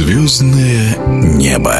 [0.00, 0.96] Звездное
[1.36, 1.76] небо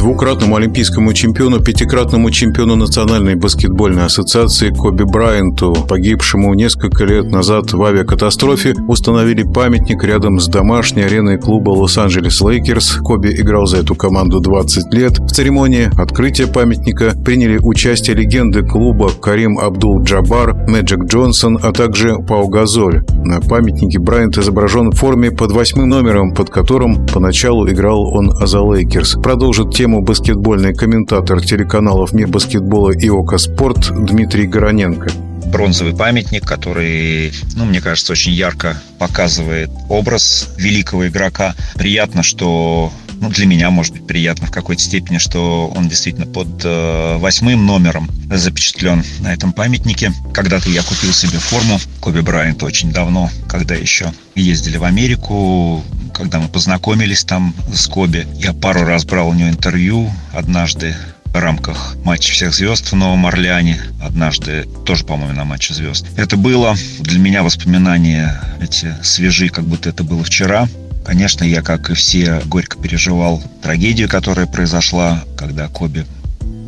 [0.00, 7.84] двукратному олимпийскому чемпиону, пятикратному чемпиону Национальной баскетбольной ассоциации Коби Брайанту, погибшему несколько лет назад в
[7.84, 13.00] авиакатастрофе, установили памятник рядом с домашней ареной клуба Лос-Анджелес Лейкерс.
[13.02, 15.18] Коби играл за эту команду 20 лет.
[15.18, 22.48] В церемонии открытия памятника приняли участие легенды клуба Карим Абдул-Джабар, Мэджик Джонсон, а также Пау
[22.48, 23.04] Газоль.
[23.22, 28.60] На памятнике Брайант изображен в форме под восьмым номером, под которым поначалу играл он за
[28.60, 29.18] Лейкерс.
[29.22, 35.10] Продолжит тему тему баскетбольный комментатор телеканалов «Мир баскетбола» и «Ока Спорт» Дмитрий Гороненко
[35.46, 41.56] бронзовый памятник, который, ну, мне кажется, очень ярко показывает образ великого игрока.
[41.74, 46.64] Приятно, что ну, для меня, может быть, приятно в какой-то степени, что он действительно под
[46.64, 50.12] э, восьмым номером запечатлен на этом памятнике.
[50.32, 56.40] Когда-то я купил себе форму Коби Брайанта очень давно, когда еще ездили в Америку, когда
[56.40, 58.26] мы познакомились там с Коби.
[58.36, 60.10] Я пару раз брал у него интервью.
[60.32, 63.80] Однажды в рамках матча всех звезд в Новом Орлеане.
[64.02, 66.06] Однажды тоже, по-моему, на матче звезд.
[66.16, 70.68] Это было для меня воспоминания эти свежие, как будто это было вчера.
[71.04, 76.06] Конечно, я, как и все, горько переживал трагедию, которая произошла, когда Коби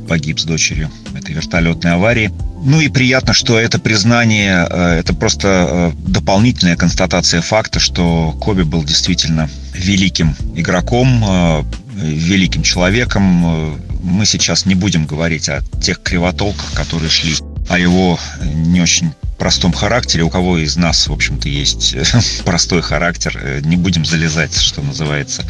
[0.09, 2.33] погиб с дочерью этой вертолетной аварии.
[2.65, 8.63] Ну и приятно, что это признание, э, это просто э, дополнительная констатация факта, что Коби
[8.63, 11.63] был действительно великим игроком, э,
[11.97, 13.81] великим человеком.
[14.03, 17.35] Мы сейчас не будем говорить о тех кривотолках, которые шли,
[17.69, 20.23] о его не очень простом характере.
[20.23, 21.97] У кого из нас, в общем-то, есть
[22.45, 23.61] простой характер.
[23.65, 25.45] Не будем залезать, что называется,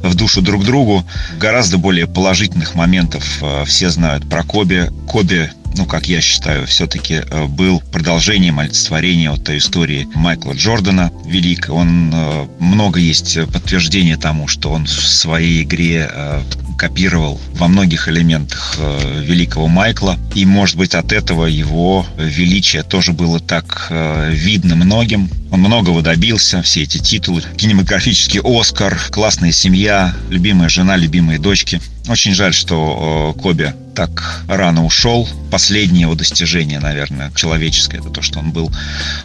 [0.00, 1.04] в душу друг другу.
[1.38, 4.90] Гораздо более положительных моментов все знают про Коби.
[5.06, 11.12] Коби ну, как я считаю, все-таки э, был продолжением олицетворения вот той истории Майкла Джордана
[11.26, 11.68] велик.
[11.68, 16.40] Он э, много есть подтверждения тому, что он в своей игре э,
[16.76, 18.76] копировал во многих элементах
[19.22, 20.18] великого Майкла.
[20.34, 23.88] И, может быть, от этого его величие тоже было так
[24.30, 25.28] видно многим.
[25.50, 27.42] Он многого добился, все эти титулы.
[27.56, 31.80] Кинематографический Оскар, классная семья, любимая жена, любимые дочки.
[32.08, 35.28] Очень жаль, что Коби так рано ушел.
[35.50, 38.70] Последнее его достижение, наверное, человеческое, это то, что он был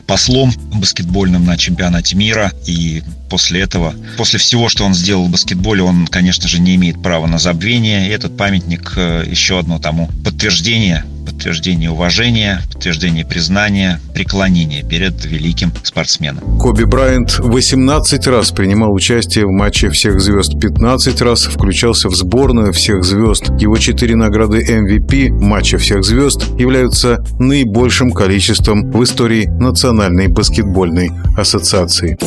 [0.07, 2.51] послом баскетбольным на чемпионате мира.
[2.65, 7.03] И после этого, после всего, что он сделал в баскетболе, он, конечно же, не имеет
[7.03, 8.07] права на забвение.
[8.07, 11.03] И этот памятник э, еще одно тому подтверждение
[11.41, 16.59] подтверждение уважения, подтверждение признания, преклонения перед великим спортсменом.
[16.59, 22.73] Коби Брайант 18 раз принимал участие в матче всех звезд, 15 раз включался в сборную
[22.73, 23.49] всех звезд.
[23.59, 32.19] Его четыре награды MVP матча всех звезд являются наибольшим количеством в истории Национальной баскетбольной ассоциации.